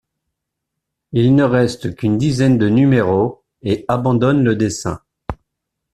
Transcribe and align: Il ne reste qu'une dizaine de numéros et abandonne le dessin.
Il 1.11 1.35
ne 1.35 1.43
reste 1.43 1.95
qu'une 1.95 2.17
dizaine 2.17 2.57
de 2.57 2.67
numéros 2.69 3.43
et 3.61 3.85
abandonne 3.87 4.43
le 4.43 4.55
dessin. 4.55 4.99